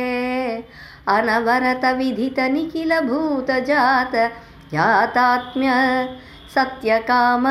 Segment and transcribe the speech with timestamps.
[1.17, 4.15] अनवरतविधितनिखिलभूतजात
[4.75, 5.71] यातात्म्य
[6.55, 7.45] सत्यकाम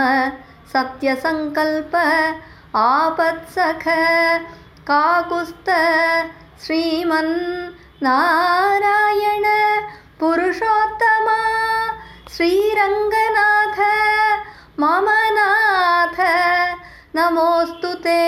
[0.73, 1.93] सत्यसङ्कल्प
[2.77, 3.85] आपत्सख
[4.89, 5.69] काकुस्त
[8.03, 9.45] नारायण
[10.19, 11.39] पुरुषोत्तमा
[12.35, 13.77] श्रीरङ्गनाथ
[14.79, 15.07] मम
[15.37, 16.17] नाथ
[17.15, 18.19] नमोऽस्तु ते।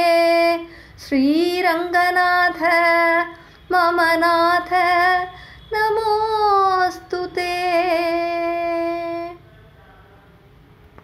[1.07, 2.61] श्रीरङ्गनाथ
[3.71, 4.71] मम नाथ
[5.73, 7.06] नमोऽस्तु